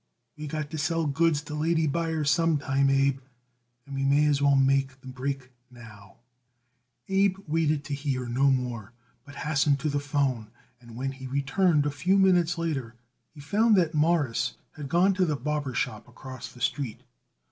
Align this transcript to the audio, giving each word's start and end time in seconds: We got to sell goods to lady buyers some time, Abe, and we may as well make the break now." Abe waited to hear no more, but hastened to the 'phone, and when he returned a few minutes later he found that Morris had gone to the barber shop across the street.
We 0.35 0.47
got 0.47 0.71
to 0.71 0.79
sell 0.79 1.05
goods 1.05 1.43
to 1.43 1.53
lady 1.53 1.85
buyers 1.85 2.31
some 2.31 2.57
time, 2.57 2.89
Abe, 2.89 3.19
and 3.85 3.93
we 3.93 4.03
may 4.03 4.25
as 4.25 4.41
well 4.41 4.55
make 4.55 4.99
the 5.01 5.07
break 5.07 5.51
now." 5.69 6.15
Abe 7.07 7.37
waited 7.45 7.83
to 7.83 7.93
hear 7.93 8.25
no 8.25 8.49
more, 8.49 8.93
but 9.25 9.35
hastened 9.35 9.79
to 9.81 9.89
the 9.89 9.99
'phone, 9.99 10.49
and 10.81 10.95
when 10.95 11.11
he 11.11 11.27
returned 11.27 11.85
a 11.85 11.91
few 11.91 12.17
minutes 12.17 12.57
later 12.57 12.95
he 13.35 13.41
found 13.41 13.75
that 13.75 13.93
Morris 13.93 14.55
had 14.71 14.89
gone 14.89 15.13
to 15.13 15.23
the 15.23 15.35
barber 15.35 15.75
shop 15.75 16.07
across 16.07 16.51
the 16.51 16.61
street. 16.61 17.03